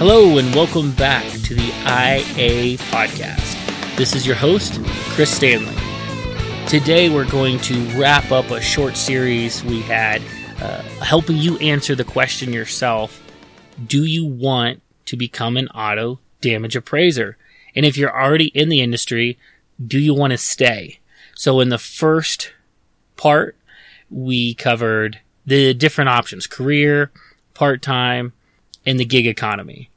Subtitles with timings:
[0.00, 3.96] Hello, and welcome back to the IA podcast.
[3.98, 4.80] This is your host,
[5.10, 5.76] Chris Stanley.
[6.66, 10.22] Today, we're going to wrap up a short series we had
[10.62, 13.22] uh, helping you answer the question yourself
[13.86, 17.36] Do you want to become an auto damage appraiser?
[17.74, 19.38] And if you're already in the industry,
[19.86, 21.00] do you want to stay?
[21.34, 22.54] So, in the first
[23.18, 23.54] part,
[24.08, 27.10] we covered the different options career,
[27.52, 28.32] part time,
[28.86, 29.89] and the gig economy.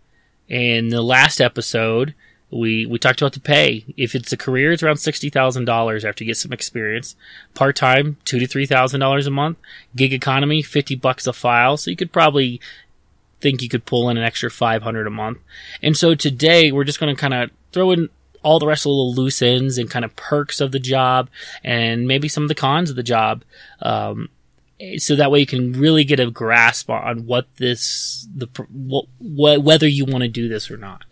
[0.53, 2.13] In the last episode,
[2.51, 3.85] we we talked about the pay.
[3.97, 7.15] If it's a career, it's around sixty thousand dollars after you get some experience.
[7.55, 9.57] Part time, two to three thousand dollars a month.
[9.95, 11.75] Gig economy, fifty bucks a file.
[11.75, 12.61] So you could probably
[13.41, 15.39] think you could pull in an extra five hundred a month.
[15.81, 18.09] And so today we're just going to kind of throw in
[18.43, 21.31] all the rest of the loose ends and kind of perks of the job
[21.63, 23.43] and maybe some of the cons of the job.
[23.81, 24.29] Um,
[24.97, 29.87] so that way you can really get a grasp on what this the what, whether
[29.87, 31.05] you want to do this or not.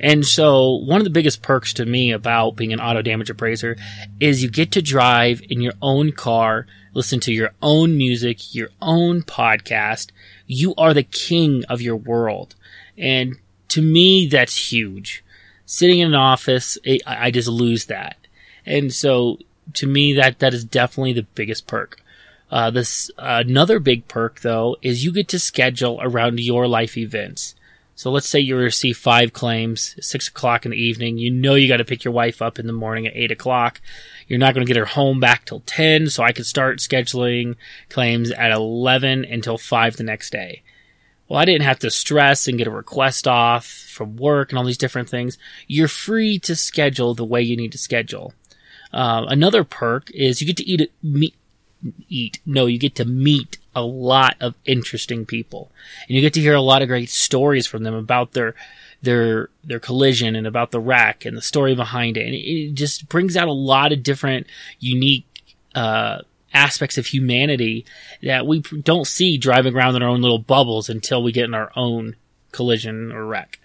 [0.00, 3.76] And so one of the biggest perks to me about being an auto damage appraiser
[4.20, 8.70] is you get to drive in your own car, listen to your own music, your
[8.80, 10.10] own podcast.
[10.46, 12.56] You are the king of your world.
[12.98, 13.36] And
[13.68, 15.24] to me, that's huge.
[15.66, 18.16] Sitting in an office, eh, I just lose that.
[18.66, 19.38] And so
[19.74, 22.01] to me, that, that is definitely the biggest perk.
[22.52, 27.54] Uh, this another big perk though is you get to schedule around your life events.
[27.94, 31.16] So let's say you receive five claims, six o'clock in the evening.
[31.16, 33.80] You know you got to pick your wife up in the morning at eight o'clock.
[34.28, 37.56] You're not going to get her home back till 10, so I could start scheduling
[37.88, 40.62] claims at 11 until 5 the next day.
[41.28, 44.64] Well, I didn't have to stress and get a request off from work and all
[44.64, 45.38] these different things.
[45.66, 48.34] You're free to schedule the way you need to schedule.
[48.92, 51.34] Uh, another perk is you get to eat, meet,
[52.08, 52.40] eat.
[52.46, 55.70] No, you get to meet a lot of interesting people,
[56.08, 58.54] and you get to hear a lot of great stories from them about their
[59.02, 62.26] their their collision and about the wreck and the story behind it.
[62.26, 64.46] And it just brings out a lot of different
[64.78, 65.26] unique
[65.74, 66.18] uh,
[66.54, 67.84] aspects of humanity
[68.22, 71.54] that we don't see driving around in our own little bubbles until we get in
[71.54, 72.16] our own
[72.52, 73.58] collision or wreck.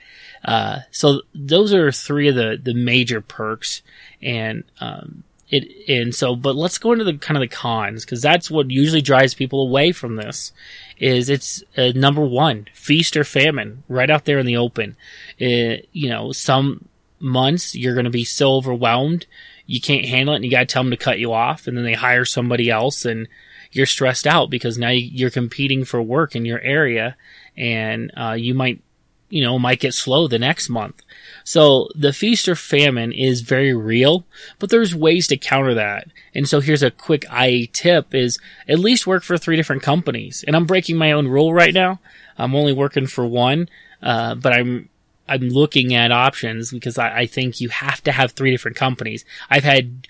[0.44, 3.81] Uh, so those are three of the the major perks,
[4.22, 8.22] and um, it and so but let's go into the kind of the cons because
[8.22, 10.52] that's what usually drives people away from this
[10.97, 14.97] is it's uh, number one feast or famine right out there in the open.
[15.40, 16.88] Uh, you know some
[17.19, 19.25] months you're going to be so overwhelmed
[19.66, 21.78] you can't handle it and you got to tell them to cut you off and
[21.78, 23.28] then they hire somebody else and
[23.72, 27.16] you're stressed out because now you're competing for work in your area
[27.56, 28.81] and uh, you might
[29.30, 31.04] you know might get slow the next month
[31.48, 34.26] so the feast or famine is very real,
[34.60, 36.10] but there's ways to counter that.
[36.36, 40.44] And so here's a quick IA tip is at least work for three different companies.
[40.46, 42.02] And I'm breaking my own rule right now.
[42.38, 43.70] I'm only working for one,
[44.04, 44.90] uh, but I'm
[45.30, 49.24] I'm looking at options because I, I think you have to have three different companies.
[49.50, 50.06] I've had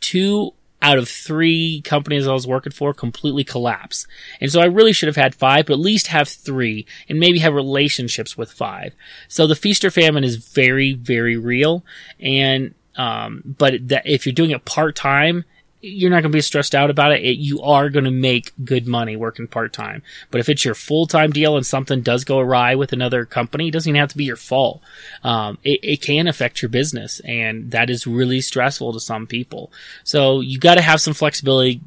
[0.00, 0.52] two
[0.84, 4.06] out of three companies I was working for completely collapse.
[4.38, 7.38] And so I really should have had five, but at least have three and maybe
[7.38, 8.92] have relationships with five.
[9.26, 11.86] So the feast or famine is very, very real.
[12.20, 15.46] And, um, but that if you're doing it part time,
[15.84, 17.22] you're not going to be stressed out about it.
[17.22, 20.02] it you are going to make good money working part time.
[20.30, 23.68] But if it's your full time deal and something does go awry with another company,
[23.68, 24.82] it doesn't even have to be your fault.
[25.22, 29.70] Um, it, it can affect your business, and that is really stressful to some people.
[30.04, 31.80] So you got to have some flexibility,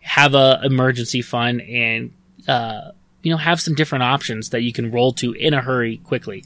[0.00, 2.12] have a emergency fund, and
[2.46, 2.92] uh,
[3.22, 6.44] you know have some different options that you can roll to in a hurry quickly.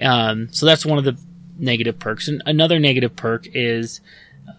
[0.00, 1.18] Um, so that's one of the
[1.58, 2.28] negative perks.
[2.28, 4.00] And another negative perk is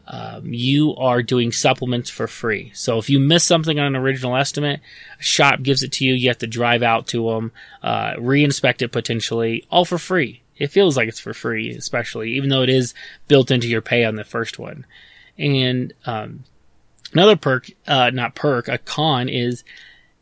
[0.08, 2.72] um, you are doing supplements for free.
[2.74, 4.82] So if you miss something on an original estimate,
[5.20, 6.14] a shop gives it to you.
[6.14, 7.52] You have to drive out to them,
[7.82, 10.42] uh, reinspect it potentially, all for free.
[10.58, 12.94] It feels like it's for free, especially even though it is
[13.28, 14.86] built into your pay on the first one.
[15.38, 16.44] And um,
[17.14, 19.64] another perk, uh, not perk, a con is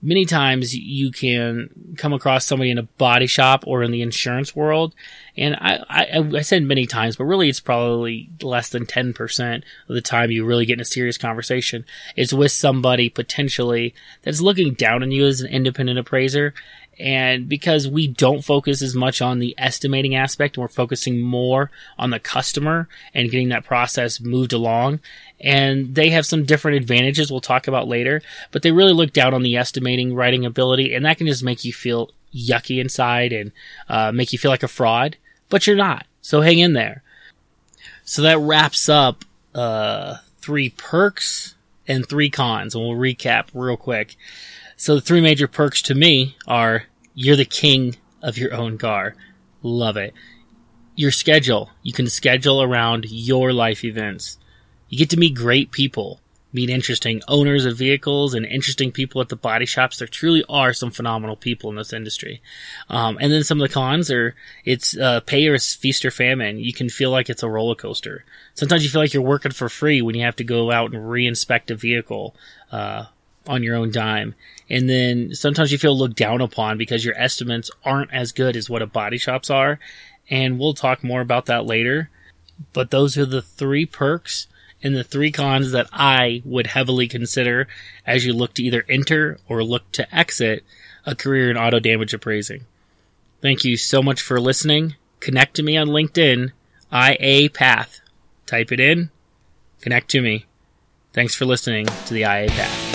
[0.02, 4.56] many times you can come across somebody in a body shop or in the insurance
[4.56, 4.96] world.
[5.38, 9.64] And I, I, I said many times, but really it's probably less than 10% of
[9.88, 11.86] the time you really get in a serious conversation.
[12.16, 13.94] It's with somebody potentially
[14.24, 16.54] that's looking down on you as an independent appraiser
[17.00, 22.10] and because we don't focus as much on the estimating aspect, we're focusing more on
[22.10, 25.00] the customer and getting that process moved along.
[25.40, 28.22] And they have some different advantages we'll talk about later,
[28.52, 31.66] but they really look down on the estimating writing ability, and that can just make
[31.66, 33.52] you feel yucky inside and
[33.90, 35.18] uh, make you feel like a fraud,
[35.50, 36.06] but you're not.
[36.22, 37.04] So hang in there.
[38.04, 41.56] So that wraps up uh, three perks
[41.88, 44.16] and three cons, and we'll recap real quick.
[44.78, 46.84] So the three major perks to me are
[47.14, 49.16] you're the king of your own car.
[49.62, 50.14] Love it.
[50.96, 51.70] Your schedule.
[51.84, 54.38] You can schedule around your life events.
[54.90, 56.21] You get to meet great people,
[56.54, 59.98] meet interesting owners of vehicles and interesting people at the body shops.
[59.98, 62.42] There truly are some phenomenal people in this industry.
[62.90, 66.60] Um, and then some of the cons are it's uh, pay or feast or famine.
[66.60, 68.26] You can feel like it's a roller coaster.
[68.54, 71.10] Sometimes you feel like you're working for free when you have to go out and
[71.10, 72.36] re-inspect a vehicle.
[72.72, 73.06] Uh,
[73.48, 74.36] on your own dime.
[74.70, 78.70] And then sometimes you feel looked down upon because your estimates aren't as good as
[78.70, 79.80] what a body shops are.
[80.30, 82.10] And we'll talk more about that later.
[82.74, 84.48] But those are the three perks
[84.84, 87.68] and the three cons that I would heavily consider
[88.06, 90.64] as you look to either enter or look to exit
[91.06, 92.66] a career in auto damage appraising.
[93.42, 94.96] Thank you so much for listening.
[95.20, 96.52] Connect to me on LinkedIn,
[96.92, 98.02] IA Path.
[98.46, 99.10] Type it in,
[99.82, 100.46] connect to me.
[101.14, 102.91] Thanks for listening to the IA Path.